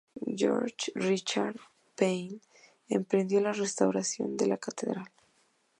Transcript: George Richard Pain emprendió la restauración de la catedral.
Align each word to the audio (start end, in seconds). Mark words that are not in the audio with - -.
George 0.35 0.91
Richard 0.95 1.57
Pain 1.95 2.41
emprendió 2.89 3.39
la 3.39 3.53
restauración 3.53 4.35
de 4.35 4.47
la 4.47 4.57
catedral. 4.57 5.05